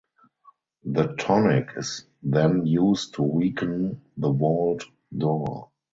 The 0.83 1.13
tonic 1.19 1.73
is 1.77 2.05
then 2.23 2.65
used 2.65 3.13
to 3.13 3.21
weaken 3.21 4.01
the 4.17 4.31
vault 4.31 4.85
door. 5.15 5.69